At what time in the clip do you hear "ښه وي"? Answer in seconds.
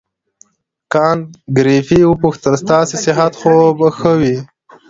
3.97-4.35